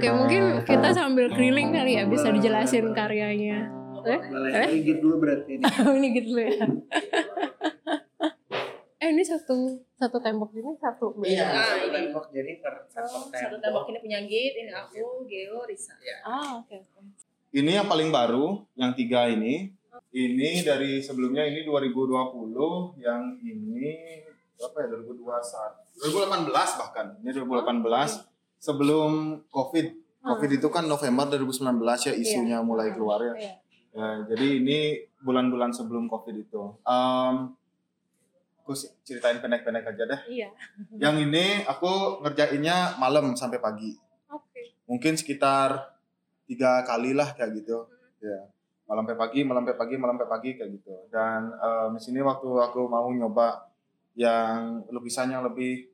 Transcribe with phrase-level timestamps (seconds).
[0.00, 3.68] Oke, mungkin kita sambil keliling kali ya bisa dijelasin karyanya.
[4.00, 4.16] Eh?
[4.24, 4.68] Boleh Eh?
[4.74, 5.64] gigit dulu berarti ini.
[5.92, 6.56] ini gitu ya.
[8.96, 9.56] eh ini satu
[9.90, 11.12] satu tembok ini satu.
[11.20, 11.92] Iya, Ah, satu ini.
[12.08, 13.60] tembok jadi per satu Oh, satu tembok.
[13.60, 15.92] tembok ini punya Git, ini aku, Geo, Risa.
[16.22, 16.72] Ah oke.
[16.72, 17.00] oke.
[17.50, 19.68] Ini yang paling baru, yang tiga ini.
[20.10, 22.16] Ini dari sebelumnya ini 2020,
[22.96, 23.84] yang ini
[24.56, 25.76] berapa ya 2021,
[26.48, 26.48] 2018
[26.78, 27.06] bahkan.
[27.20, 28.24] Ini 2018
[28.60, 29.86] sebelum COVID.
[30.20, 33.34] COVID itu kan November 2019 ya isunya mulai keluar ya.
[33.34, 33.54] Iya.
[33.90, 34.78] Ya, jadi ini
[35.24, 36.62] bulan-bulan sebelum COVID itu.
[36.86, 37.34] Em,
[38.62, 40.20] aku ceritain pendek-pendek aja deh.
[40.30, 40.48] Iya.
[40.94, 43.98] Yang ini aku ngerjainnya malam sampai pagi.
[44.30, 44.78] Oke.
[44.86, 45.98] Mungkin sekitar
[46.46, 47.88] tiga kali lah kayak gitu.
[48.22, 48.46] Ya,
[48.86, 50.94] malam sampai pagi, malam sampai pagi, malam sampai pagi kayak gitu.
[51.10, 53.66] Dan em, di sini waktu aku mau nyoba
[54.14, 55.89] yang lukisan yang lebih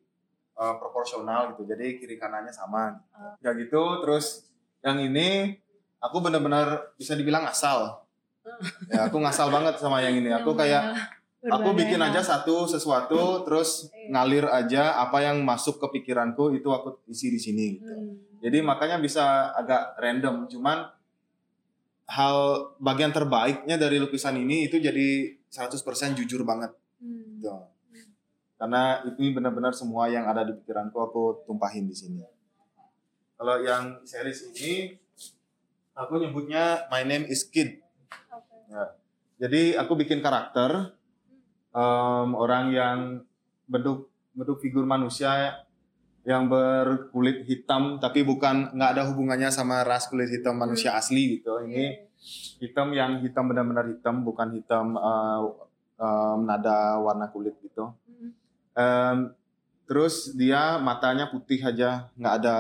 [0.56, 1.68] eh, proporsional gitu.
[1.68, 2.96] Jadi kiri kanannya sama.
[3.38, 3.82] Kayak gitu.
[4.04, 4.48] Terus
[4.80, 5.56] yang ini
[6.00, 8.02] aku benar-benar bisa dibilang asal.
[8.88, 10.30] Ya, aku ngasal banget sama yang ini.
[10.32, 10.94] Aku kayak
[11.46, 16.98] aku bikin aja satu sesuatu terus ngalir aja apa yang masuk ke pikiranku itu aku
[17.06, 17.92] isi di sini gitu.
[17.92, 18.14] Hmm.
[18.42, 20.86] Jadi makanya bisa agak random cuman
[22.06, 27.36] hal bagian terbaiknya dari lukisan ini itu jadi 100% jujur banget Hmm.
[27.36, 27.52] gitu.
[28.56, 32.24] Karena ini benar-benar semua yang ada di pikiranku aku tumpahin di sini.
[33.36, 34.96] Kalau yang series ini
[35.92, 37.84] aku nyebutnya My Name is Kid.
[38.72, 38.96] Ya.
[39.36, 40.96] Jadi aku bikin karakter
[41.76, 42.98] em, orang yang
[43.68, 45.64] bentuk bentuk figur manusia
[46.24, 51.60] yang berkulit hitam tapi bukan nggak ada hubungannya sama ras kulit hitam manusia asli gitu.
[51.60, 52.08] Ini
[52.64, 55.40] hitam yang hitam benar-benar hitam bukan hitam eh,
[56.00, 57.92] em, nada warna kulit gitu.
[58.76, 59.32] Em,
[59.88, 62.58] terus dia matanya putih aja nggak ada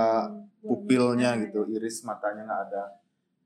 [0.64, 2.84] pupilnya gitu, iris matanya nggak ada.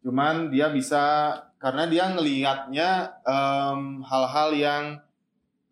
[0.06, 4.84] Cuman dia bisa karena dia ngelihatnya em, hal-hal yang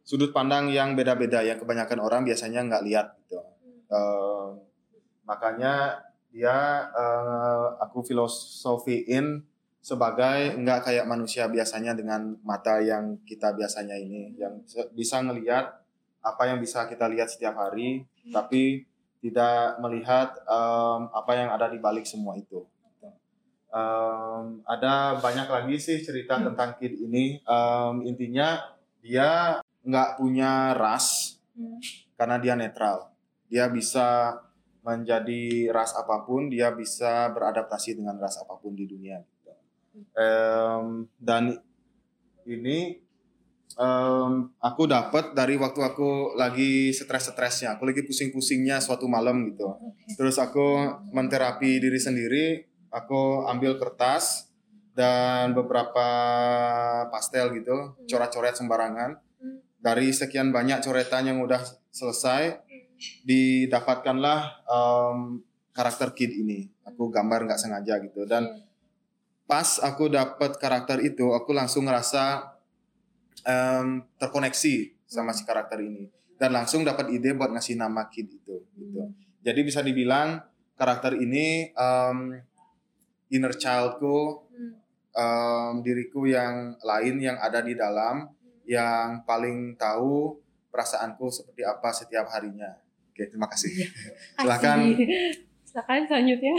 [0.03, 3.39] sudut pandang yang beda-beda ya kebanyakan orang biasanya nggak lihat gitu.
[3.95, 4.59] Em,
[5.23, 6.03] makanya
[6.35, 9.43] dia eh, aku filosofiin
[9.79, 14.61] sebagai nggak kayak manusia biasanya dengan mata yang kita biasanya ini yang
[14.93, 15.81] bisa ngelihat
[16.23, 18.85] apa yang bisa kita lihat setiap hari tapi
[19.19, 22.63] tidak melihat em, apa yang ada di balik semua itu.
[23.69, 27.43] Em, ada banyak lagi sih cerita tentang Kid ini.
[27.43, 28.59] Em, intinya
[29.03, 31.39] dia nggak punya ras
[32.15, 33.11] karena dia netral.
[33.51, 34.39] Dia bisa
[34.87, 39.19] menjadi ras apa pun, dia bisa beradaptasi dengan ras apa pun di dunia.
[40.15, 41.59] Em, dan
[42.47, 43.08] ini
[43.77, 49.77] em, aku dapat dari waktu aku lagi stres-stresnya, aku lagi pusing-pusingnya suatu malam gitu.
[50.17, 52.47] Terus aku menterapi diri sendiri,
[52.89, 54.49] aku ambil kertas
[54.97, 56.07] dan beberapa
[57.13, 59.21] pastel gitu, coret-coret sembarangan.
[59.79, 61.63] Dari sekian banyak coretan yang udah
[61.95, 62.59] selesai,
[63.23, 65.19] didapatkanlah em,
[65.71, 66.67] karakter kid ini.
[66.83, 68.27] Aku gambar nggak sengaja gitu.
[68.27, 68.67] Dan
[69.47, 72.58] pas aku dapat karakter itu, aku langsung ngerasa
[73.49, 74.75] em, terkoneksi
[75.09, 78.61] sama si karakter ini dan langsung dapat ide buat ngasih nama kid itu.
[78.77, 79.03] Gitu.
[79.41, 80.45] Jadi bisa dibilang
[80.77, 82.19] karakter ini em,
[83.33, 84.45] inner childku,
[85.17, 88.29] em, diriku yang lain yang ada di dalam,
[88.69, 90.37] yang paling tahu
[90.69, 92.77] perasaanku seperti apa setiap harinya.
[93.11, 93.73] Oke, terima kasih.
[94.39, 94.95] Silakan.
[94.95, 95.09] Asik.
[95.65, 96.55] Silakan selanjutnya.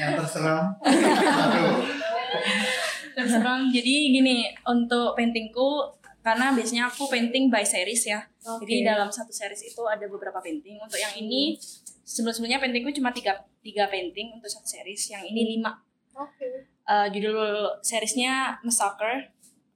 [0.00, 0.64] Yang terserah.
[3.16, 8.20] Terus terang, jadi gini, untuk paintingku, karena biasanya aku painting by series ya.
[8.44, 10.76] Jadi dalam satu series itu ada beberapa painting.
[10.76, 11.56] Untuk yang ini,
[12.04, 15.00] sebelum-sebelumnya paintingku cuma tiga, tiga painting untuk satu series.
[15.08, 15.80] Yang ini lima.
[16.12, 16.68] Oke.
[16.86, 19.32] Eh, judul seriesnya Massacre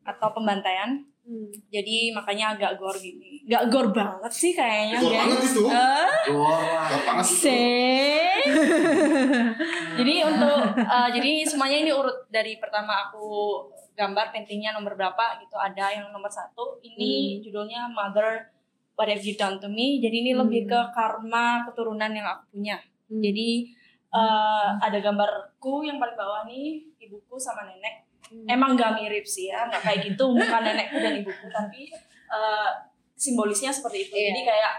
[0.07, 1.03] atau Pembantaian.
[1.30, 1.47] Hmm.
[1.71, 3.47] Jadi makanya agak gore gini.
[3.47, 5.15] Gak gore banget sih kayaknya guys.
[5.15, 5.62] banget itu.
[5.71, 6.91] Wah.
[6.91, 7.27] Gak banget
[10.00, 13.62] jadi untuk uh, jadi semuanya ini urut dari pertama aku
[13.92, 18.48] gambar paintingnya nomor berapa gitu ada yang nomor satu ini judulnya Mother
[18.97, 22.80] What Have You Done to Me jadi ini lebih ke karma keturunan yang aku punya
[23.10, 23.18] Hmm.
[23.18, 23.66] jadi
[24.15, 28.06] uh, ada gambarku yang paling bawah nih ibuku sama nenek
[28.47, 30.24] emang gak mirip sih ya nggak kayak gitu.
[30.30, 31.91] Bukan nenekku dan ibuku tapi
[32.30, 32.71] uh,
[33.18, 34.15] simbolisnya seperti itu.
[34.16, 34.27] Iya.
[34.32, 34.72] jadi kayak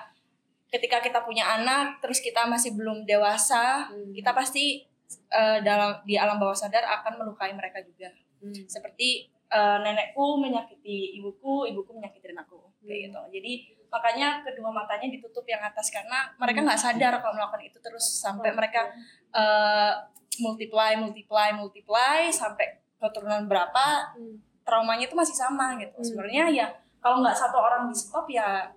[0.72, 4.16] ketika kita punya anak terus kita masih belum dewasa Hmm.
[4.16, 4.88] kita pasti
[5.36, 8.10] uh, dalam di alam bawah sadar akan melukai mereka juga.
[8.42, 8.58] Hmm.
[8.66, 13.22] seperti uh, nenekku menyakiti ibuku ibuku menyakiti aku kayak gitu.
[13.30, 13.52] Jadi
[13.92, 18.56] makanya kedua matanya ditutup yang atas karena mereka nggak sadar kalau melakukan itu terus sampai
[18.56, 18.88] mereka
[19.36, 19.94] eh,
[20.40, 24.38] multiply multiply multiply sampai keturunan berapa Hmm.
[24.62, 26.06] traumanya itu masih sama gitu Hmm.
[26.06, 26.68] sebenarnya ya
[27.02, 28.70] kalau nggak satu orang di stop ya,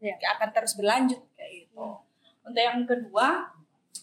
[0.00, 0.12] Ya.
[0.36, 1.80] akan terus berlanjut kayak gitu
[2.40, 3.48] untuk yang kedua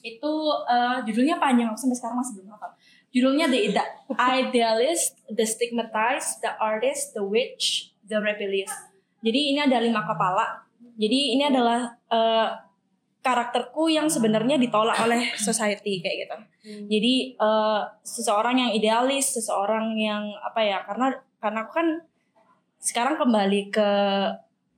[0.01, 0.31] itu
[0.65, 2.69] eh, judulnya panjang sampai sekarang masih belum hafal
[3.09, 3.74] judulnya the,
[4.18, 8.69] idealist the stigmatized the artist the witch the rebellious
[9.25, 10.62] jadi ini ada lima kepala
[10.97, 12.50] jadi ini adalah eh,
[13.27, 16.38] karakterku yang sebenarnya ditolak oleh society kayak gitu
[16.68, 20.83] jadi eh, seseorang yang idealis, seseorang yang apa ya?
[20.83, 21.88] Karena karena aku kan
[22.83, 23.89] sekarang kembali ke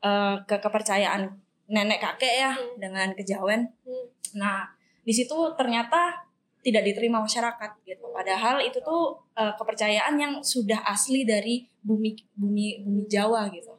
[0.05, 1.33] eh, ke kepercayaan
[1.69, 3.73] nenek kakek ya dengan kejawen.
[3.85, 4.05] Hmm.
[4.37, 4.69] Nah
[5.01, 6.29] di situ ternyata
[6.61, 8.05] tidak diterima masyarakat gitu.
[8.13, 13.73] Padahal itu tuh eh, kepercayaan yang sudah asli dari bumi bumi bumi Jawa gitu.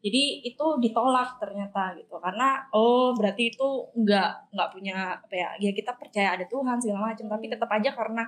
[0.00, 5.70] Jadi itu ditolak ternyata gitu karena oh berarti itu nggak nggak punya apa ya ya
[5.76, 8.24] kita percaya ada Tuhan segala macam tapi tetap aja karena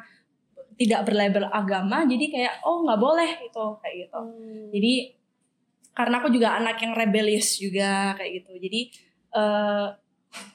[0.77, 4.21] tidak berlabel agama jadi kayak oh nggak boleh itu kayak gitu.
[4.73, 4.95] Jadi
[5.93, 8.53] karena aku juga anak yang rebellious juga kayak gitu.
[8.57, 8.81] Jadi
[9.37, 9.87] eh,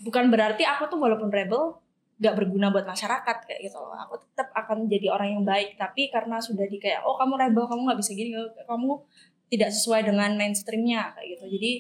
[0.06, 1.82] bukan berarti aku tuh walaupun rebel
[2.18, 3.94] nggak berguna buat masyarakat kayak gitu loh.
[4.06, 7.66] Aku tetap akan jadi orang yang baik tapi karena sudah di kayak oh kamu rebel
[7.70, 8.34] kamu nggak bisa gini
[8.66, 9.02] kamu
[9.48, 11.46] tidak sesuai dengan mainstreamnya kayak gitu.
[11.58, 11.72] Jadi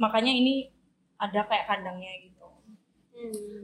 [0.00, 0.72] makanya ini
[1.20, 2.46] ada kayak kandangnya gitu.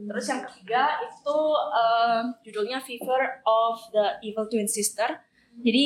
[0.07, 1.37] Terus yang ketiga itu
[1.75, 5.19] eh, judulnya Fever of the Evil Twin Sister.
[5.59, 5.85] Jadi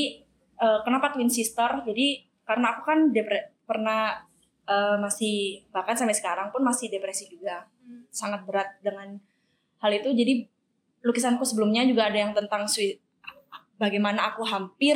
[0.60, 1.81] eh, kenapa Twin Sister?
[1.81, 4.21] Jadi karena aku kan depre- pernah
[4.69, 7.66] eh, masih bahkan sampai sekarang pun masih depresi juga,
[8.13, 9.18] sangat berat dengan
[9.81, 10.13] hal itu.
[10.13, 10.45] Jadi
[11.04, 12.69] lukisanku sebelumnya juga ada yang tentang
[13.75, 14.95] bagaimana aku hampir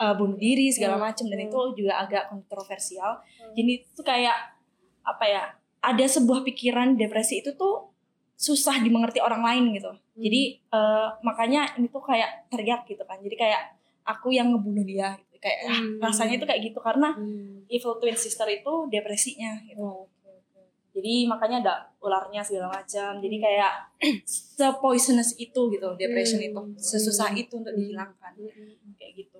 [0.00, 1.04] eh, bunuh diri segala Hmm.
[1.06, 1.46] macam dan Hmm.
[1.46, 3.20] itu juga agak kontroversial.
[3.52, 4.56] Jadi itu kayak
[5.02, 5.44] apa ya?
[5.80, 7.88] Ada sebuah pikiran depresi itu tuh
[8.34, 9.92] susah dimengerti orang lain gitu.
[10.16, 13.20] Jadi eh, makanya ini tuh kayak teriak gitu kan.
[13.20, 13.62] Jadi kayak
[14.02, 15.36] aku yang ngebunuh dia gitu.
[15.38, 16.00] Kayak ah, Hmm.
[16.00, 17.64] rasanya itu kayak gitu karena Hmm.
[17.66, 19.80] evil twin sister itu depresinya gitu.
[19.80, 20.08] Oh.
[20.90, 23.20] Jadi makanya ada ularnya segala macam.
[23.20, 23.72] Jadi kayak
[24.26, 26.48] se poisonous itu gitu depression Hmm.
[26.48, 27.78] itu, sesusah itu untuk Hmm.
[27.78, 28.96] dihilangkan Hmm.
[28.96, 29.39] kayak gitu.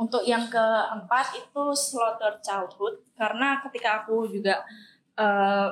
[0.00, 3.04] Untuk yang keempat itu slaughter childhood.
[3.12, 4.64] Karena ketika aku juga
[5.20, 5.68] eh,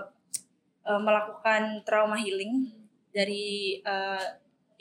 [0.85, 2.69] eh, melakukan trauma healing
[3.09, 4.27] dari eh,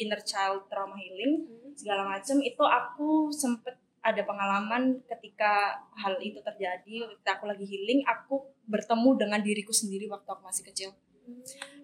[0.04, 1.48] inner child trauma healing
[1.80, 7.08] segala macam itu aku sempet ada pengalaman ketika hal itu terjadi.
[7.16, 10.92] Ketika aku lagi healing aku bertemu dengan diriku sendiri waktu aku masih kecil.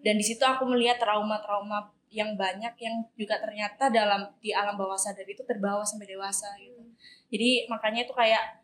[0.04, 5.00] Dan di situ aku melihat trauma-trauma yang banyak yang juga ternyata dalam di alam bawah
[5.00, 6.83] sadar itu terbawa sampai dewasa gitu
[7.28, 8.62] jadi makanya itu kayak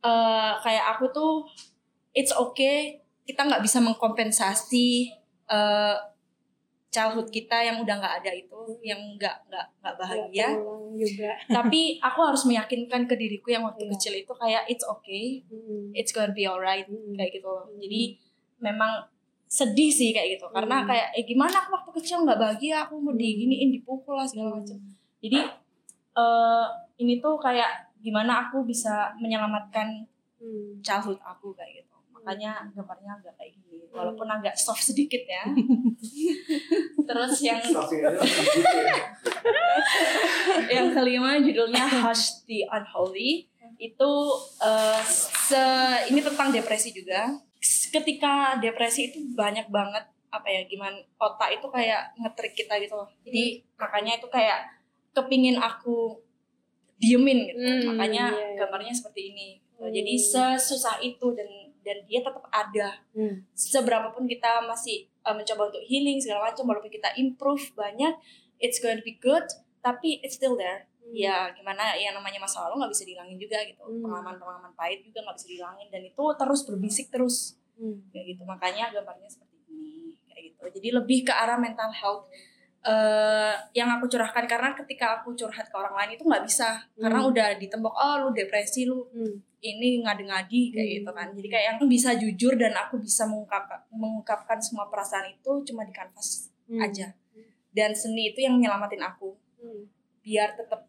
[0.00, 1.32] eh kayak aku tuh
[2.12, 5.14] it's okay kita nggak bisa mengkompensasi
[5.46, 5.96] eh
[6.92, 8.52] childhood kita yang udah nggak ada itu
[8.84, 10.48] yang nggak nggak nggak bahagia
[10.92, 11.32] juga.
[11.56, 13.96] tapi aku harus meyakinkan ke diriku yang waktu Iya.
[13.96, 15.88] kecil itu kayak it's okay Hmm.
[15.92, 17.16] it's gonna be alright Hmm.
[17.16, 17.64] kayak gitu loh.
[17.74, 18.20] Jadi
[18.60, 19.08] memang
[19.48, 20.88] sedih sih kayak gitu karena Hmm.
[20.88, 24.76] kayak eh gimana aku waktu kecil nggak bahagia aku mau diginiin dipukul lah segala macam.
[25.18, 25.38] Jadi
[26.12, 26.66] eh
[27.00, 30.06] ini tuh kayak gimana aku bisa menyelamatkan
[30.42, 30.82] Hmm.
[30.82, 31.94] childhood aku kayak gitu.
[32.10, 35.46] Makanya gambarnya agak kayak gini walaupun agak soft sedikit ya.
[37.08, 37.62] Terus yang
[40.74, 43.46] yang kelima judulnya Hush the Unholy.
[43.78, 44.12] Itu
[44.58, 45.62] eh, se
[46.10, 47.38] ini tentang depresi juga.
[47.94, 53.06] Ketika depresi itu banyak banget apa ya gimana otak itu kayak ngetrik kita gitu loh.
[53.22, 54.66] Jadi makanya itu kayak
[55.12, 56.20] kepingin aku
[56.96, 58.56] diemin gitu Hmm, makanya iya, iya.
[58.58, 59.48] gambarnya seperti ini.
[59.74, 59.90] Hmm.
[59.90, 61.48] jadi sesusah itu dan
[61.80, 63.42] dan dia tetap ada Hmm.
[63.52, 68.14] seberapapun kita masih uh, mencoba untuk healing segala macam walaupun kita improve banyak
[68.56, 69.42] it's going to be good
[69.80, 73.82] tapi it's still there ya gimana ya namanya masa lalu nggak bisa dihilangin juga gitu
[73.82, 74.00] Hmm.
[74.00, 77.98] pengalaman pengalaman pahit juga nggak bisa dihilangin dan itu terus berbisik terus Hmm.
[78.08, 82.30] kayak gitu makanya gambarnya seperti ini kayak gitu jadi lebih ke arah mental health
[82.82, 87.22] eh yang aku curahkan karena ketika aku curhat ke orang lain itu nggak bisa karena
[87.22, 87.30] Hmm.
[87.30, 89.38] udah ditembok oh lu depresi lu Hmm.
[89.62, 90.96] ini ngadi-ngadi kayak Hmm.
[90.98, 95.62] gitu kan jadi kayak yang bisa jujur dan aku bisa mengungkapkan mengungkapkan semua perasaan itu
[95.62, 96.82] cuma di kanvas Hmm.
[96.82, 97.14] aja
[97.70, 99.30] dan seni itu yang nyelamatin aku
[99.62, 99.86] Hmm.
[100.20, 100.82] biar tetap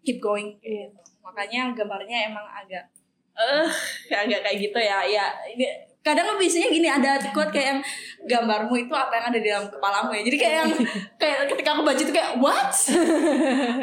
[0.00, 1.00] keep going kayak gitu.
[1.20, 2.88] makanya gambarnya emang agak
[3.36, 3.68] eh
[4.24, 5.68] agak kayak gitu ya ya ini
[6.14, 7.80] kadang biasanya gini ada quote kayak yang
[8.24, 10.22] gambarmu itu apa yang ada di dalam kepalamu ya?
[10.24, 10.70] Jadi kayak yang
[11.20, 12.72] kayak ketika aku baca itu kayak what?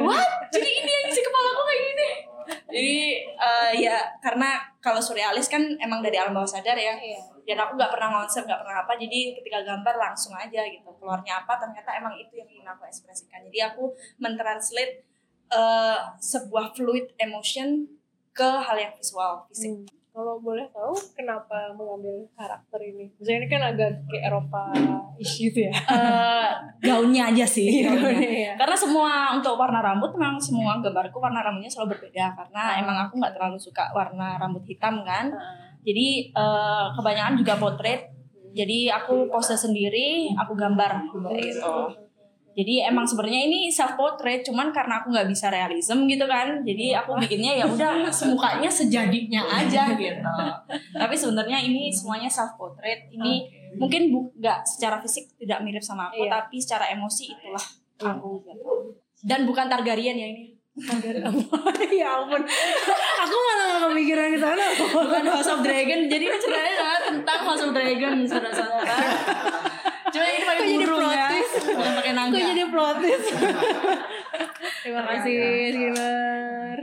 [0.02, 0.30] What?
[0.54, 2.10] Jadi ini yang isi kepalaku kayak gini.
[2.46, 6.96] Jadi eh, ya karena kalau surrealis kan emang dari alam bawah sadar ya.
[6.98, 7.22] Iya.
[7.46, 8.94] dan aku nggak pernah konsep nggak pernah apa.
[8.98, 13.46] Jadi ketika gambar langsung aja gitu keluarnya apa ternyata emang itu yang ingin aku ekspresikan.
[13.46, 15.06] Jadi aku mentranslate
[15.54, 17.86] eh, sebuah fluid emotion
[18.36, 19.72] ke hal yang visual fisik.
[19.72, 20.05] Hmm.
[20.16, 23.12] Kalau boleh tahu kenapa mengambil karakter ini?
[23.20, 24.64] Misalnya ini kan agak kayak Eropa
[25.20, 25.76] ish gitu ya.
[25.76, 28.16] Eh, gaunnya aja sih gaunnya.
[28.16, 28.54] Iya.
[28.56, 32.80] karena semua untuk warna rambut memang semua gambarku warna rambutnya selalu berbeda karena Ah.
[32.80, 35.76] emang aku nggak terlalu suka warna rambut hitam kan Ah.
[35.84, 38.08] jadi eh, kebanyakan juga potret
[38.56, 41.76] jadi aku pose sendiri aku gambar kayak gitu
[42.56, 46.64] jadi emang sebenarnya ini self portrait cuman karena aku nggak bisa realism gitu kan.
[46.64, 50.24] Jadi aku bikinnya ya udah semukanya sejadinya aja gitu.
[50.96, 53.44] Tapi sebenarnya ini semuanya self portrait ini
[53.76, 56.32] mungkin bu- nggak secara fisik tidak mirip sama aku Iya.
[56.34, 57.66] tapi secara emosi itulah
[58.02, 58.96] aku gitu.
[59.22, 60.56] dan bukan Targaryen ya ini.
[61.96, 62.40] Ya ampun.
[63.18, 64.66] Aku malah gak kepikiran ke sana.
[64.76, 66.04] bukan House of Dragon.
[66.06, 68.96] Jadi ceritanya tentang House of Dragon saudara-saudara
[70.16, 71.26] cuma ini pakai Kok jadi burung ya
[71.68, 73.28] bukan pakai Kok naga jadi plot twist?
[74.82, 75.36] Terima kasih,
[75.72, 76.78] Skinner.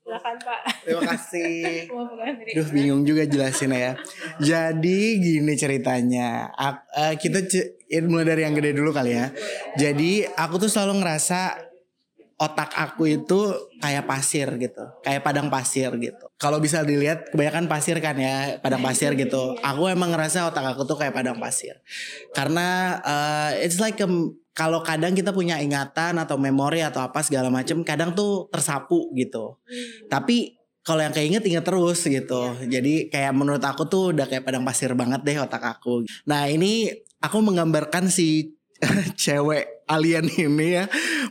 [0.00, 0.60] Silakan Pak.
[0.82, 1.62] Terima kasih.
[2.56, 3.92] Duh bingung juga jelasin ya.
[4.40, 6.50] Jadi gini ceritanya.
[6.50, 9.30] Ak- eh, kita ce- ya, mulai dari yang gede dulu kali ya.
[9.76, 11.69] Jadi aku tuh selalu ngerasa
[12.40, 13.52] otak aku itu
[13.84, 16.24] kayak pasir gitu, kayak padang pasir gitu.
[16.40, 19.60] Kalau bisa dilihat kebanyakan pasir kan ya, padang pasir gitu.
[19.60, 21.76] Aku emang ngerasa otak aku tuh kayak padang pasir.
[22.32, 24.00] Karena eh, it's like
[24.56, 29.60] kalau kadang kita punya ingatan atau memori atau apa segala macam, kadang tuh tersapu gitu.
[30.08, 32.56] Tapi kalau yang keinget inget terus gitu.
[32.56, 36.08] Jadi kayak menurut aku tuh udah kayak padang pasir banget deh otak aku.
[36.24, 36.88] Nah ini
[37.20, 38.56] aku menggambarkan si
[39.22, 40.84] cewek alien ini ya.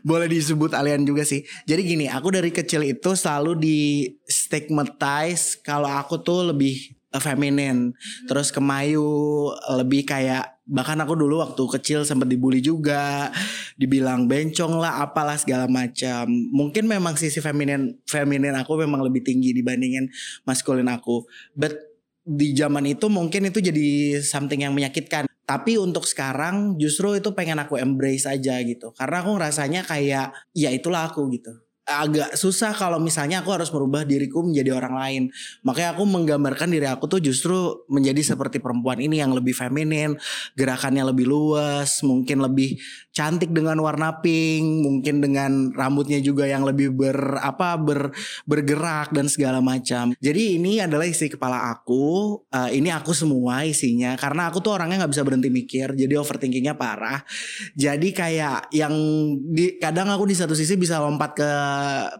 [0.05, 1.43] Boleh disebut alien juga sih.
[1.65, 3.79] Jadi gini aku dari kecil itu selalu di
[4.25, 7.93] stigmatize kalau aku tuh lebih eh, feminin
[8.29, 13.33] terus kemayu lebih kayak bahkan aku dulu waktu kecil sempat dibully juga.
[13.79, 16.29] Dibilang bencong lah apalah segala macam.
[16.29, 20.11] Mungkin memang sisi feminin feminin aku memang lebih tinggi dibandingin
[20.45, 21.25] maskulin aku.
[21.55, 21.89] But
[22.29, 27.57] di zaman itu mungkin itu jadi something yang menyakitkan tapi untuk sekarang justru itu pengen
[27.57, 28.93] aku embrace aja gitu.
[28.93, 31.49] Karena aku ngerasanya kayak ya itulah aku gitu.
[31.89, 35.23] Agak susah kalau misalnya aku harus merubah diriku menjadi orang lain.
[35.65, 40.13] Makanya aku menggambarkan diri aku tuh justru menjadi seperti perempuan ini yang lebih feminin
[40.53, 42.77] gerakannya lebih luas mungkin lebih
[43.19, 48.15] cantik dengan warna pink mungkin dengan rambutnya juga yang lebih ber apa ber
[48.47, 50.15] bergerak dan segala macam.
[50.23, 52.39] Jadi ini adalah isi kepala aku.
[52.47, 54.15] Eh, ini aku semua isinya.
[54.15, 57.19] Karena aku tuh orangnya nggak bisa berhenti mikir jadi overthinkingnya parah.
[57.75, 58.95] Jadi kayak yang
[59.51, 61.51] di, kadang aku di satu sisi bisa lompat ke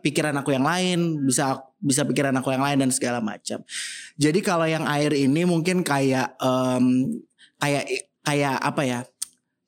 [0.03, 3.63] pikiran aku yang lain bisa bisa pikiran aku yang lain dan segala macam.
[4.20, 7.15] Jadi kalau yang air ini mungkin kayak em,
[7.56, 7.88] kayak
[8.27, 9.00] kayak apa ya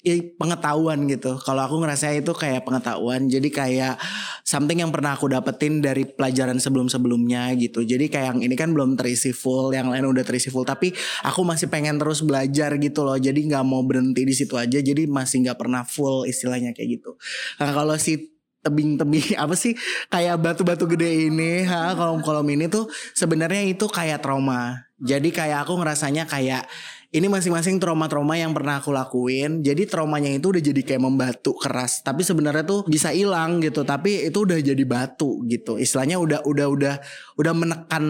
[0.02, 1.38] i- pengetahuan gitu.
[1.42, 3.30] Kalau aku ngerasa itu kayak pengetahuan.
[3.30, 3.96] Jadi kayak
[4.42, 7.86] something yang pernah aku dapetin dari pelajaran sebelum-sebelumnya gitu.
[7.86, 10.66] Jadi kayak yang ini kan belum terisi full, yang lain udah terisi full.
[10.66, 10.94] Tapi
[11.26, 13.18] aku masih pengen terus belajar gitu loh.
[13.18, 14.82] Jadi nggak mau berhenti di situ aja.
[14.82, 17.18] Jadi masih nggak pernah full istilahnya kayak gitu.
[17.62, 18.32] Nah kalau si
[18.62, 19.74] tebing-tebing apa sih
[20.10, 25.66] kayak batu-batu gede ini ha kolom kolom ini tuh sebenarnya itu kayak trauma jadi kayak
[25.66, 26.70] aku ngerasanya kayak
[27.12, 29.60] ini masing-masing trauma-trauma yang pernah aku lakuin.
[29.60, 32.00] Jadi traumanya itu udah jadi kayak membatu keras.
[32.00, 33.84] Tapi sebenarnya tuh bisa hilang gitu.
[33.84, 35.76] Tapi itu udah jadi batu gitu.
[35.76, 36.96] Istilahnya udah udah udah
[37.36, 38.06] udah menekan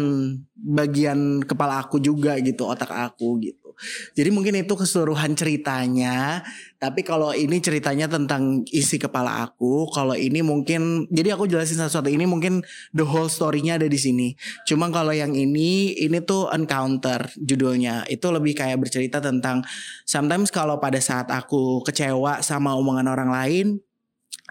[0.54, 3.74] bagian kepala aku juga gitu otak aku gitu.
[4.14, 6.46] Jadi mungkin itu keseluruhan ceritanya
[6.82, 12.10] tapi kalau ini ceritanya tentang isi kepala aku, kalau ini mungkin jadi aku jelasin satu-satu
[12.10, 12.66] ini mungkin
[12.98, 14.34] the whole story-nya ada di sini.
[14.66, 18.10] Cuma kalau yang ini ini tuh encounter judulnya.
[18.10, 19.62] Itu lebih kayak bercerita tentang
[20.10, 23.78] sometimes kalau pada saat aku kecewa sama omongan orang lain,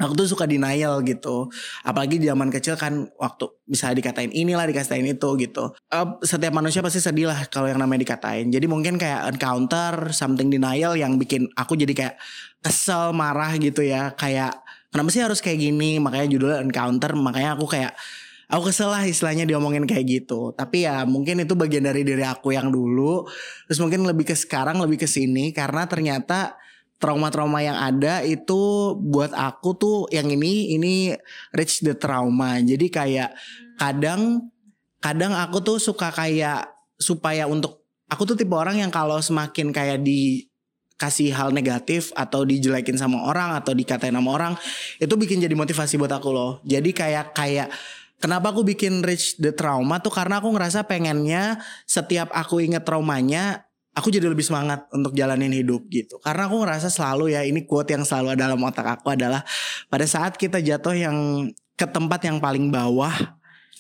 [0.01, 1.53] aku tuh suka denial gitu.
[1.85, 5.77] Apalagi di zaman kecil kan waktu bisa dikatain inilah dikatain itu gitu.
[5.93, 8.49] Eh, setiap manusia pasti sedih lah kalau yang namanya dikatain.
[8.49, 12.17] Jadi mungkin kayak encounter something denial yang bikin aku jadi kayak
[12.65, 14.17] kesel, marah gitu ya.
[14.17, 14.57] Kayak
[14.89, 16.01] kenapa sih harus kayak gini?
[16.01, 17.13] Makanya judulnya encounter.
[17.13, 17.93] Makanya aku kayak
[18.51, 20.57] aku kesel lah istilahnya diomongin kayak gitu.
[20.57, 23.29] Tapi ya mungkin itu bagian dari diri aku yang dulu.
[23.69, 26.59] Terus mungkin lebih ke sekarang lebih ke sini karena ternyata
[27.01, 30.95] trauma-trauma yang ada itu buat aku tuh yang ini ini
[31.57, 32.61] reach the trauma.
[32.61, 33.33] Jadi kayak
[33.81, 34.53] kadang
[35.01, 36.69] kadang aku tuh suka kayak
[37.01, 37.81] supaya untuk
[38.13, 43.57] aku tuh tipe orang yang kalau semakin kayak dikasih hal negatif atau dijelekin sama orang
[43.57, 44.53] atau dikatain sama orang
[45.01, 46.53] itu bikin jadi motivasi buat aku loh.
[46.69, 47.73] Jadi kayak kayak
[48.21, 51.57] Kenapa aku bikin Rich the Trauma tuh karena aku ngerasa pengennya
[51.89, 56.23] setiap aku inget traumanya aku jadi lebih semangat untuk jalanin hidup gitu.
[56.23, 59.43] Karena aku ngerasa selalu ya ini quote yang selalu ada dalam otak aku adalah
[59.91, 61.17] pada saat kita jatuh yang
[61.75, 63.13] ke tempat yang paling bawah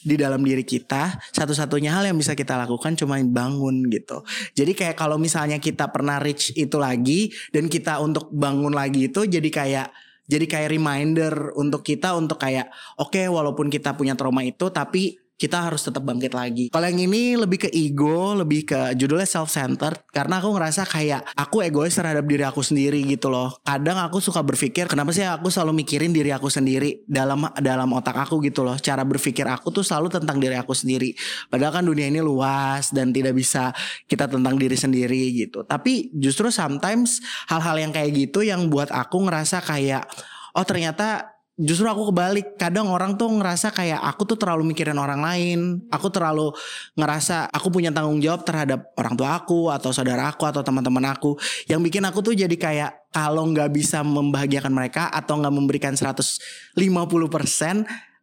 [0.00, 4.24] di dalam diri kita satu-satunya hal yang bisa kita lakukan cuma bangun gitu
[4.56, 9.28] jadi kayak kalau misalnya kita pernah reach itu lagi dan kita untuk bangun lagi itu
[9.28, 9.92] jadi kayak
[10.24, 15.20] jadi kayak reminder untuk kita untuk kayak oke okay, walaupun kita punya trauma itu tapi
[15.40, 16.68] kita harus tetap bangkit lagi.
[16.68, 21.32] Kalau yang ini lebih ke ego, lebih ke judulnya self centered karena aku ngerasa kayak
[21.32, 23.56] aku egois terhadap diri aku sendiri gitu loh.
[23.64, 28.20] Kadang aku suka berpikir kenapa sih aku selalu mikirin diri aku sendiri dalam dalam otak
[28.28, 28.76] aku gitu loh.
[28.76, 31.16] Cara berpikir aku tuh selalu tentang diri aku sendiri.
[31.48, 33.72] Padahal kan dunia ini luas dan tidak bisa
[34.04, 35.64] kita tentang diri sendiri gitu.
[35.64, 40.04] Tapi justru sometimes hal-hal yang kayak gitu yang buat aku ngerasa kayak
[40.52, 41.29] oh ternyata
[41.60, 42.56] justru aku kebalik.
[42.56, 45.84] Kadang orang tuh ngerasa kayak aku tuh terlalu mikirin orang lain.
[45.92, 46.56] Aku terlalu
[46.96, 51.36] ngerasa aku punya tanggung jawab terhadap orang tua aku atau saudara aku atau teman-teman aku.
[51.68, 56.40] Yang bikin aku tuh jadi kayak kalau nggak bisa membahagiakan mereka atau nggak memberikan 150%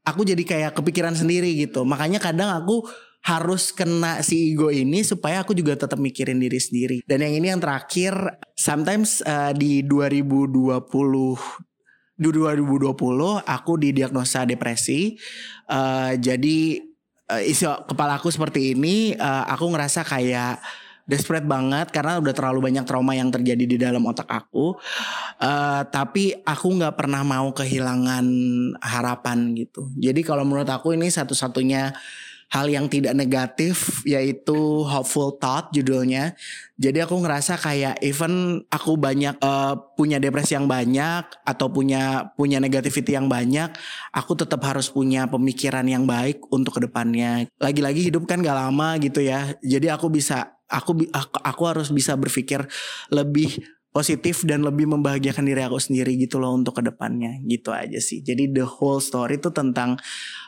[0.08, 1.86] aku jadi kayak kepikiran sendiri gitu.
[1.86, 2.88] Makanya kadang aku
[3.28, 6.98] harus kena si ego ini supaya aku juga tetap mikirin diri sendiri.
[7.04, 8.16] Dan yang ini yang terakhir,
[8.56, 11.67] sometimes uh, di 2020 di
[12.18, 15.16] 2020 aku didiagnosa depresi.
[15.70, 16.82] Uh, jadi
[17.30, 20.58] uh, isi kepala aku seperti ini, uh, aku ngerasa kayak
[21.08, 24.76] desperate banget karena udah terlalu banyak trauma yang terjadi di dalam otak aku.
[25.40, 28.26] Uh, tapi aku nggak pernah mau kehilangan
[28.84, 29.88] harapan gitu.
[29.96, 31.96] Jadi kalau menurut aku ini satu-satunya
[32.48, 36.32] hal yang tidak negatif yaitu hopeful thought judulnya.
[36.80, 42.62] Jadi aku ngerasa kayak even aku banyak uh, punya depresi yang banyak atau punya punya
[42.64, 43.74] negativity yang banyak,
[44.14, 47.50] aku tetap harus punya pemikiran yang baik untuk ke depannya.
[47.60, 49.58] Lagi-lagi hidup kan gak lama gitu ya.
[49.60, 52.64] Jadi aku bisa aku aku, aku harus bisa berpikir
[53.12, 53.60] lebih
[53.98, 57.42] positif dan lebih membahagiakan diri aku sendiri gitu loh untuk ke depannya.
[57.42, 58.22] Gitu aja sih.
[58.22, 59.98] Jadi the whole story itu tentang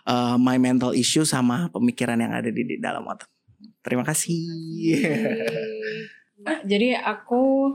[0.05, 3.25] uh, my mental issue sama pemikiran yang ada di, di dalam otak.
[3.81, 4.37] Terima kasih.
[6.39, 7.73] Nah, jadi aku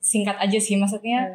[0.00, 1.28] singkat aja sih maksudnya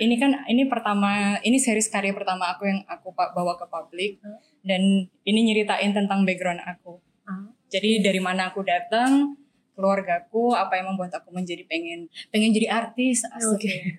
[0.00, 4.22] ini kan ini pertama ini series karya pertama aku yang aku bawa ke publik.
[4.62, 7.02] Dan ini nyeritain tentang background aku.
[7.66, 9.41] Jadi dari mana aku datang
[9.72, 13.96] keluargaku apa yang membuat aku menjadi pengen pengen jadi artis oke okay.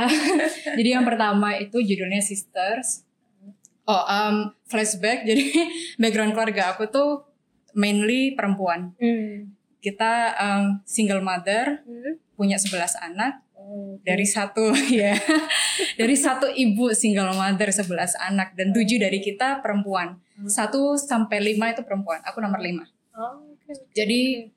[0.78, 3.06] jadi yang pertama itu judulnya sisters
[3.88, 4.36] oh um,
[4.68, 5.44] flashback jadi
[6.00, 7.24] background keluarga aku tuh
[7.76, 9.50] mainly perempuan hmm.
[9.78, 12.18] kita um, single mother hmm.
[12.34, 14.72] punya 11 anak oh, dari satu
[15.02, 15.14] ya
[15.98, 20.48] dari satu ibu single mother 11 anak dan tujuh dari kita perempuan hmm.
[20.48, 23.74] satu sampai lima itu perempuan aku nomor lima oh, okay.
[23.92, 24.53] jadi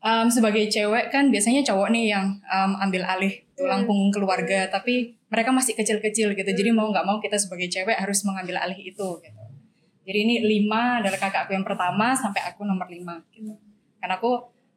[0.00, 3.88] um, sebagai cewek kan biasanya cowok nih yang um, ambil alih tulang hmm.
[3.88, 6.50] punggung keluarga tapi mereka masih kecil-kecil gitu.
[6.50, 9.42] Jadi mau nggak mau kita sebagai cewek harus mengambil alih itu gitu.
[10.04, 13.54] Jadi ini lima adalah kakak aku yang pertama sampai aku nomor lima gitu.
[14.02, 14.32] Karena aku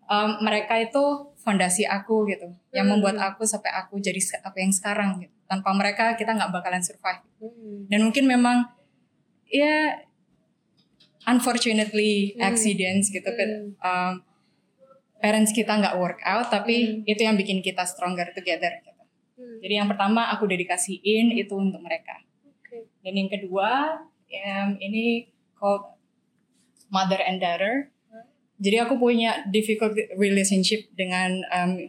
[0.05, 2.53] um, mereka itu fondasi aku gitu.
[2.69, 2.93] Yang hmm.
[2.93, 5.33] membuat aku sampai aku jadi aku yang sekarang gitu.
[5.49, 7.23] Tanpa mereka kita nggak bakalan survive.
[7.43, 7.91] Hmm.
[7.91, 8.71] dan mungkin memang
[9.51, 9.99] ya
[11.27, 14.13] unfortunately accidents gitu kan um,
[15.23, 17.07] parents kita nggak work out tapi hmm.
[17.07, 19.03] itu yang bikin kita stronger together gitu.
[19.39, 19.57] Hmm.
[19.63, 22.19] Jadi yang pertama aku dedikasiin itu untuk mereka.
[22.59, 22.83] Okay.
[22.99, 25.95] Dan yang kedua um, ini called
[26.91, 27.87] mother and daughter.
[28.11, 28.27] Hmm.
[28.59, 31.79] Jadi aku punya difficult relationship dengan um,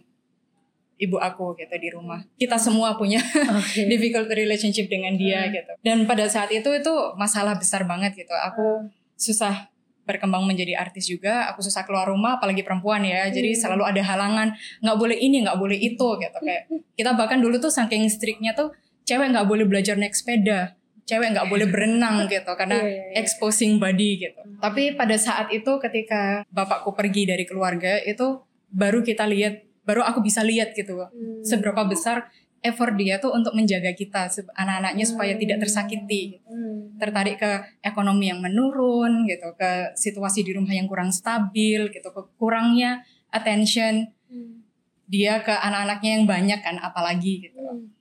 [0.95, 2.23] ibu aku gitu di rumah.
[2.39, 3.19] Kita semua punya
[3.59, 3.91] okay.
[3.91, 5.51] difficult relationship dengan dia hmm.
[5.51, 5.73] gitu.
[5.83, 8.31] Dan pada saat itu itu masalah besar banget gitu.
[8.31, 8.95] Aku hmm.
[9.19, 9.74] susah
[10.05, 13.61] berkembang menjadi artis juga aku susah keluar rumah apalagi perempuan ya jadi hmm.
[13.61, 14.49] selalu ada halangan
[14.85, 18.73] nggak boleh ini nggak boleh itu gitu kayak kita bahkan dulu tuh saking striknya tuh
[19.09, 23.21] cewek nggak boleh belajar naik sepeda cewek nggak boleh berenang gitu karena yeah, yeah, yeah.
[23.21, 29.25] exposing body gitu tapi pada saat itu ketika bapakku pergi dari keluarga itu baru kita
[29.29, 31.45] lihat baru aku bisa lihat gitu hmm.
[31.45, 32.33] seberapa besar
[32.65, 36.97] effort dia tuh untuk menjaga kita anak-anaknya supaya tidak tersakiti hmm.
[36.97, 37.53] tertarik ke
[37.85, 44.09] ekonomi yang menurun gitu ke situasi di rumah yang kurang stabil gitu ke kurangnya attention
[44.33, 44.65] hmm.
[45.05, 47.93] dia ke anak-anaknya yang banyak kan apalagi gitu hmm.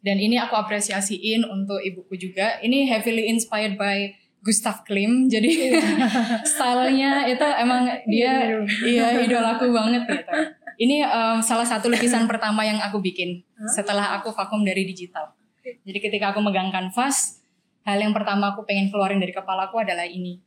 [0.00, 6.40] dan ini aku apresiasiin untuk ibuku juga ini heavily inspired by Gustav Klim jadi yeah.
[6.56, 10.32] stylenya itu emang dia iya idolaku banget gitu
[10.80, 15.36] ini um, salah satu lukisan pertama yang aku bikin setelah aku vakum dari digital.
[15.60, 17.44] Jadi ketika aku megang kanvas,
[17.84, 20.40] hal yang pertama aku pengen keluarin dari kepala aku adalah ini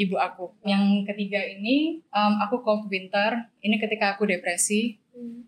[0.00, 0.56] ibu aku.
[0.64, 3.52] Yang ketiga ini um, aku cold winter.
[3.60, 4.96] Ini ketika aku depresi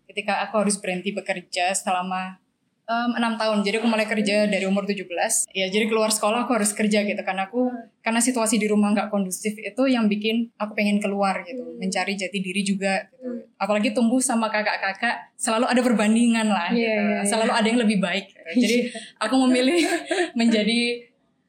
[0.09, 2.41] ketika aku harus berhenti bekerja selama
[2.89, 5.05] um, enam tahun jadi aku mulai kerja dari umur 17
[5.53, 7.69] ya jadi keluar sekolah aku harus kerja gitu karena aku
[8.01, 12.41] karena situasi di rumah nggak kondusif itu yang bikin aku pengen keluar gitu mencari jati
[12.41, 16.89] diri juga gitu apalagi tumbuh sama kakak-kakak selalu ada perbandingan lah Iya, gitu.
[16.89, 17.23] iya, iya.
[17.27, 18.53] selalu ada yang lebih baik gitu.
[18.65, 18.77] jadi
[19.19, 19.79] aku memilih
[20.41, 20.81] menjadi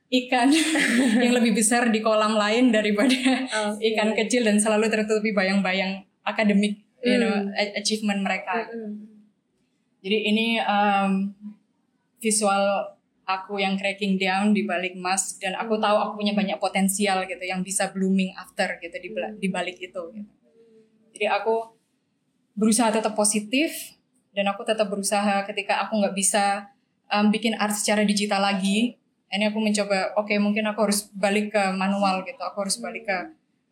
[0.10, 0.49] ikan
[1.23, 3.13] yang lebih besar di kolam lain daripada
[3.69, 3.93] Oke.
[3.93, 7.78] ikan kecil dan selalu tertutupi bayang-bayang akademik you know Hmm.
[7.80, 8.67] achievement mereka.
[9.99, 11.35] Jadi ini um,
[12.23, 12.95] visual
[13.29, 17.43] aku yang cracking down di balik mask dan aku tahu aku punya banyak potensial gitu
[17.45, 20.01] yang bisa blooming after gitu di, di balik itu.
[20.15, 20.31] Gitu.
[21.13, 21.77] Jadi aku
[22.57, 23.93] berusaha tetap positif
[24.33, 26.73] dan aku tetap berusaha ketika aku nggak bisa
[27.13, 28.97] um, bikin art secara digital lagi.
[29.29, 32.41] Ini aku mencoba, oke mungkin aku harus balik ke manual gitu.
[32.41, 33.17] Aku harus balik ke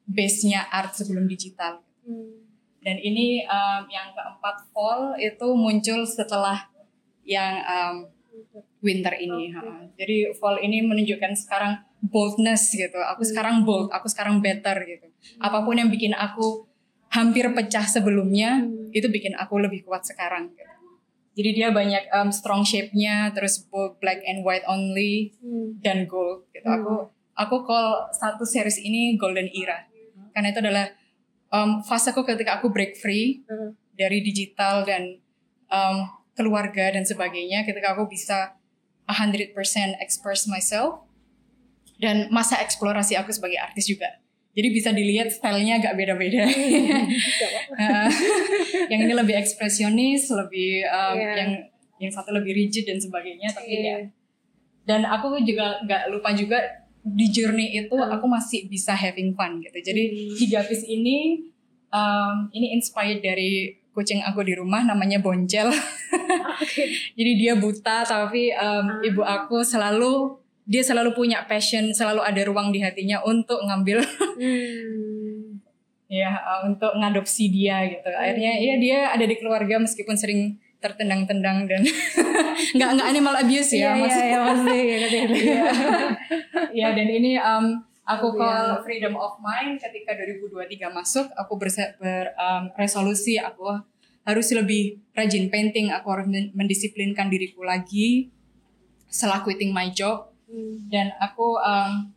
[0.06, 1.82] base-nya art sebelum digital.
[2.06, 2.47] Mm.
[2.88, 6.72] Dan ini um, yang keempat fall itu muncul setelah
[7.28, 7.96] yang um,
[8.80, 9.52] winter ini.
[9.52, 9.84] ha.
[10.00, 12.96] Jadi fall ini menunjukkan sekarang boldness gitu.
[13.12, 15.04] Aku sekarang bold, aku sekarang better gitu.
[15.44, 16.64] Apa pun yang bikin aku
[17.12, 18.64] hampir pecah sebelumnya,
[18.96, 20.56] itu bikin aku lebih kuat sekarang.
[20.56, 20.64] Gitu.
[21.44, 25.84] Jadi dia banyak um, strong shape-nya, terus bold black and white only, Mm.
[25.84, 26.64] dan gold gitu.
[26.64, 29.84] Aku aku call satu series ini golden era.
[30.32, 30.86] Karena itu adalah
[31.50, 33.74] um, faseku ketika aku break free Mm.
[33.94, 35.18] dari digital dan
[35.68, 38.54] um, keluarga dan sebagainya ketika aku bisa
[39.08, 39.56] 100%
[40.04, 41.02] express myself
[41.98, 44.22] dan masa eksplorasi aku sebagai artis juga.
[44.54, 46.46] Jadi bisa dilihat stylenya agak beda-beda.
[47.78, 48.10] Uh,
[48.92, 51.34] yang ini lebih ekspresionis, lebih um, Iya.
[51.38, 51.52] yang
[51.98, 53.54] yang satu lebih rigid dan sebagainya.
[53.54, 53.86] Tapi Iya.
[53.86, 53.98] ya
[54.88, 56.58] dan aku juga nggak lupa juga
[57.08, 58.12] di journey itu Hmm.
[58.12, 60.36] aku masih bisa having fun gitu jadi Hmm.
[60.36, 61.48] tiga piece ini
[61.90, 65.72] um, ini inspired dari kucing aku di rumah namanya Boncel
[67.18, 72.70] jadi dia buta tapi um, ibu aku selalu dia selalu punya passion selalu ada ruang
[72.70, 74.04] di hatinya untuk ngambil
[74.38, 75.58] Mm.
[76.08, 81.66] ya uh, untuk ngadopsi dia gitu akhirnya ya dia ada di keluarga meskipun sering tertendang-tendang
[81.66, 81.82] dan
[82.78, 85.20] nggak nggak animal abuse ya maksudnya iya, maksudnya ya, ngerti.
[85.34, 85.64] Iya.
[86.74, 87.66] Iya, dan ini um,
[88.04, 93.66] aku call freedom of mind ketika 2023 masuk, aku berse- ber, um, resolusi aku
[94.22, 98.30] harus lebih rajin painting, aku harus men- mendisiplinkan diriku lagi
[99.08, 100.88] setelah quitting my job Mm.
[100.88, 102.08] dan aku um,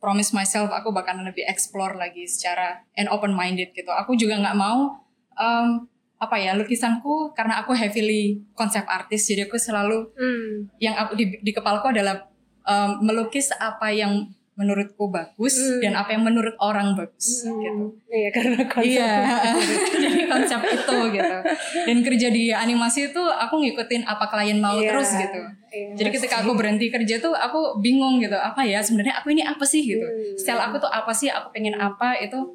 [0.00, 3.92] promise myself aku bakalan lebih explore lagi secara and open minded gitu.
[3.92, 4.96] Aku juga nggak mau
[5.36, 5.84] um,
[6.24, 10.72] apa ya lukisanku karena aku heavily konsep artis jadi aku selalu Mm.
[10.78, 12.24] yang aku di, di kepalaku adalah
[12.62, 15.82] um, melukis apa yang menurutku bagus Hmm.
[15.82, 17.58] dan apa yang menurut orang bagus Mm.
[17.58, 17.84] gitu.
[18.08, 18.86] Iya karena konsep.
[18.86, 19.12] Iya,
[20.06, 21.36] jadi konsep itu gitu.
[21.84, 24.88] Dan kerja di animasi itu aku ngikutin apa klien mau Iya.
[24.88, 25.40] terus gitu.
[25.68, 29.42] Iya, Jadi ketika aku berhenti kerja tuh aku bingung gitu, apa ya sebenarnya aku ini
[29.42, 30.06] apa sih gitu.
[30.06, 30.38] Hmm.
[30.38, 32.54] Style aku tuh apa sih, aku pengen apa itu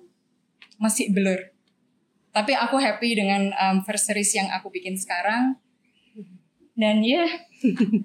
[0.79, 1.51] masih blur.
[2.29, 5.57] Tapi aku happy dengan um, first series yang aku bikin sekarang.
[6.79, 7.25] Dan ya,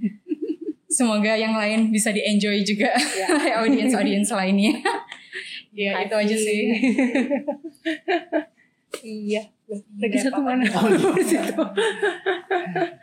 [0.94, 3.58] semoga yang lain bisa di enjoy juga Ya.
[3.62, 4.78] audiens audiens lainnya.
[5.74, 6.60] ya itu aja sih.
[9.02, 9.42] Iya.
[9.98, 10.62] Lagi Iya, satu mana?
[10.70, 10.86] Oh.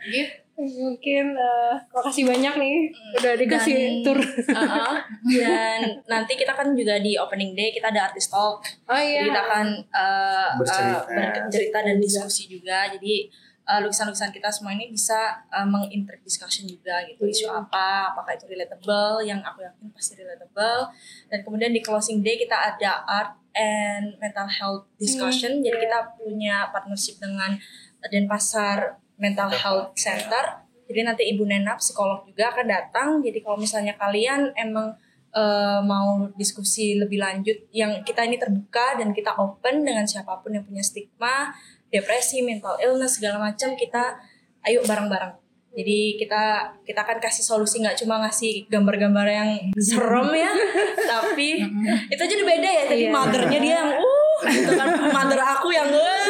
[0.08, 0.24] Iya.
[0.62, 2.76] Mungkin eh, makasih banyak nih
[3.18, 4.20] udah dikasih Dan- tour.
[4.22, 4.94] Uh-uh.
[5.26, 8.62] Dan nanti kita kan juga di opening day kita ada artist talk.
[8.86, 9.26] Oh iya.
[9.26, 10.98] Jadi kita akan uh, Bercerita.
[11.02, 12.86] uh, bercerita dan diskusi juga.
[12.94, 13.26] Jadi
[13.66, 17.26] uh, lukisan-lukisan kita semua ini bisa uh, menginter discussion juga gitu.
[17.26, 20.94] Isu apa, apakah itu relatable, yang aku yakin pasti relatable.
[21.26, 25.60] Dan kemudian di closing day kita ada art and mental health discussion.
[25.60, 27.58] Jadi kita punya partnership dengan
[28.02, 30.66] Denpasar Mental Health Center.
[30.90, 33.08] Jadi nanti Ibu Nena psikolog juga akan datang.
[33.22, 34.90] Jadi kalau misalnya kalian emang
[35.30, 40.52] eh, mau diskusi lebih lanjut yang kita ini terbuka dan kita open dengan siapa pun
[40.52, 41.54] yang punya stigma,
[41.88, 44.18] depresi, mental illness segala macam kita
[44.66, 45.38] ayo bareng-bareng.
[45.72, 50.52] Jadi kita kita akan kasih solusi nggak cuma ngasih gambar-gambar yang serem ya,
[51.16, 51.64] tapi
[52.12, 52.82] itu aja udah beda ya.
[52.84, 53.12] Tadi Iya.
[53.16, 54.11] mothernya dia yang uh
[54.48, 56.26] gitu kan, mother aku yang uh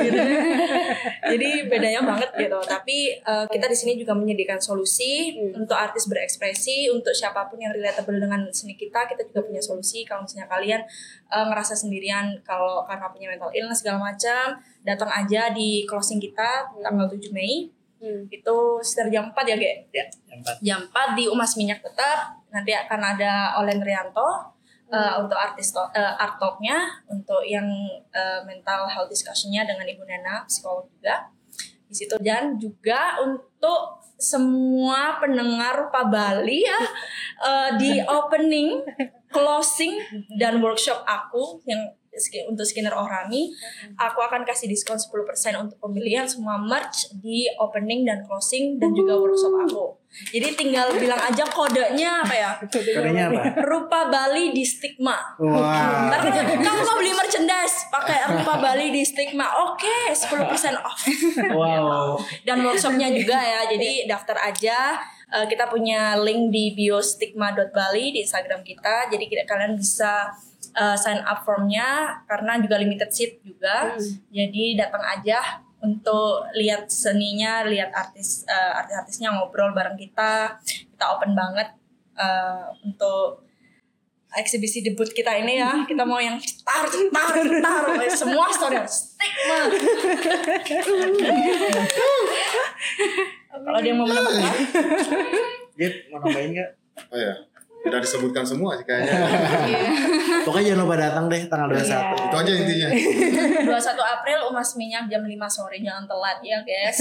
[0.00, 0.22] gitu.
[1.20, 2.58] Jadi bedanya banget gitu.
[2.64, 5.62] Tapi eh, kita di sini juga menyediakan solusi Hmm.
[5.64, 10.02] untuk artis berekspresi, untuk siapa pun yang relatable dengan seni kita, kita juga punya solusi.
[10.02, 10.80] Kalau misalnya kalian
[11.30, 16.72] eh, ngerasa sendirian kalau karena punya mental illness segala macam, datang aja di closing kita
[16.80, 17.68] tanggal 7 Mei.
[18.00, 18.24] Hmm.
[18.32, 19.72] Itu sekitar jam 4 ya, Ge?
[19.92, 20.04] Ya.
[20.32, 20.56] Empat.
[20.64, 22.32] Jam 4 di Umas Minyak tetap.
[22.48, 24.56] Nanti akan ada Olen Rianto
[24.90, 27.66] eh, untuk artis to- eh, art talk-nya, untuk yang
[28.10, 31.30] eh, mental health discussion-nya dengan Ibu Nena, psikolog juga.
[31.90, 36.80] Di situ dan juga untuk semua pendengar Rupa Bali ya
[37.40, 38.84] eh, di opening,
[39.32, 39.98] closing
[40.36, 41.94] dan workshop aku yang
[42.48, 43.52] untuk skinner Orami,
[43.96, 45.10] aku akan kasih diskon 10%
[45.56, 50.00] untuk pembelian semua merch di opening dan closing dan juga workshop aku.
[50.10, 52.50] Jadi tinggal bilang aja kodenya apa ya?
[52.74, 53.62] Kodenya apa?
[53.62, 55.38] Rupa Bali di Stigma.
[55.38, 56.10] Wah.
[56.10, 59.46] Ntar kamu mau beli merchandise pakai Rupa Bali di Stigma.
[59.70, 61.06] Oke, 10% off.
[61.54, 62.18] Wow.
[62.42, 63.70] Dan workshopnya juga ya.
[63.70, 64.98] Jadi daftar aja.
[65.30, 69.14] Eh, kita punya link di biostigma.bali di Instagram kita.
[69.14, 70.26] Jadi kita, kalian bisa
[70.74, 73.94] eh, sign up formnya karena juga limited seat juga.
[74.30, 80.60] Jadi datang aja untuk lihat seninya, lihat artis eh, artis-artisnya ngobrol bareng kita.
[80.64, 81.72] Kita open banget
[82.18, 83.50] eh, untuk
[84.36, 85.74] eksibisi debut kita ini ya.
[85.90, 87.82] Kita mau yang cetar, cetar, cetar.
[88.14, 89.58] Semua story stigma.
[93.50, 94.56] Kalau dia mau menambahkan.
[95.76, 96.70] Git, mau nambahin gak?
[97.10, 97.32] Oh ya,
[97.80, 99.16] udah disebutkan semua sih kayaknya.
[100.46, 101.80] Pokoknya jangan lupa datang deh tanggal 21.
[102.22, 102.88] Itu aja intinya.
[103.72, 106.96] 21 April Umas Minyak jam 5 sore jangan telat ya guys.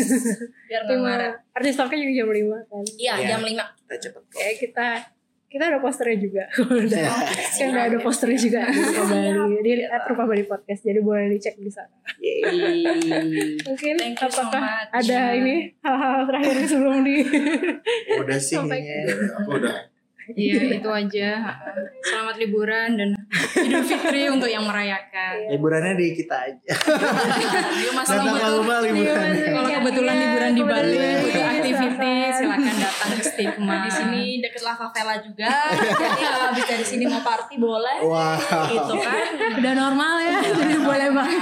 [0.65, 1.31] Biar nggak marah.
[1.51, 2.83] artis talknya juga jam 5 kan.
[2.93, 3.27] Iya, Iya.
[3.29, 3.63] jam 5.
[3.77, 4.23] Kita cepet.
[4.29, 4.87] Kayak kita
[5.49, 6.43] kita ada posternya juga.
[6.61, 7.09] Udah.
[7.49, 9.57] kan udah ada posternya juga di Rupa Bali.
[9.59, 10.81] Di at Rupa Bali Podcast.
[10.83, 11.89] Jadi boleh dicek di sana.
[12.21, 13.57] Yeay.
[13.57, 14.93] Mungkin Thank you so apakah much.
[14.95, 17.25] ada ini hal-hal terakhir sebelum di
[18.15, 19.15] Udah sih Sampai- kayaknya.
[19.41, 19.75] Aku udah.
[20.29, 21.29] Iya itu aja.
[22.01, 23.09] Selamat liburan dan
[23.65, 25.49] Idul Fitri untuk yang merayakan.
[25.49, 26.73] Liburannya di kita aja.
[27.85, 28.17] Yuk Mas ke
[28.51, 29.29] rumah liburan.
[29.33, 31.17] Kalau kebetulan liburan di Bali Kebetulan.
[31.19, 33.75] butuh Iya, aktivitas silakan datang ke Stigma.
[33.85, 35.51] Di sini deket La Favela juga.
[35.71, 37.97] Jadi kalau habis dari sini mau party boleh.
[38.01, 38.37] Wow.
[38.69, 39.31] Gitu kan.
[39.59, 40.37] udah normal ya.
[40.41, 41.41] Jadi boleh banget.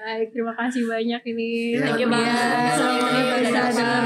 [0.00, 1.76] Baik, terima kasih banyak ini.
[1.76, 2.72] Ya, Thank you Iya, banget.
[2.72, 4.04] selama ini Udah bisa datang.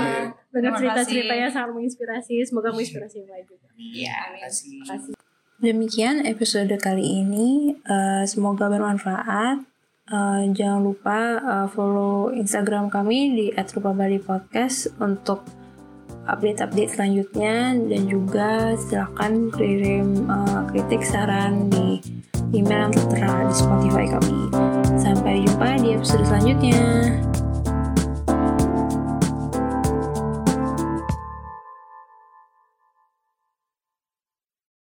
[0.54, 2.34] Terima cerita-ceritanya sangat menginspirasi.
[2.46, 3.66] Semoga menginspirasi yang lain juga.
[3.74, 4.18] Iya.
[4.38, 4.70] Kasih.
[4.70, 5.12] Terima kasih.
[5.58, 7.74] Demikian episode kali ini.
[7.82, 9.66] Eh, semoga bermanfaat.
[10.04, 15.40] Eh, jangan lupa eh, follow Instagram kami di @rupabali_podcast untuk
[16.28, 22.04] update-update selanjutnya dan juga silahkan kirim eh, kritik saran di
[22.52, 24.40] email yang tertera di Spotify kami.
[25.00, 26.80] Sampai jumpa di episode selanjutnya.